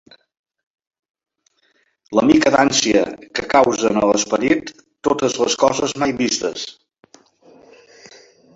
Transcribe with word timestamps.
La 2.19 2.23
mica 2.29 2.53
d'ànsia 2.55 3.03
que 3.39 3.45
causen 3.53 4.01
a 4.01 4.09
l'esperit 4.13 4.73
totes 5.11 5.39
les 5.45 5.59
coses 5.65 5.97
mai 6.05 6.19
vistes 6.25 6.65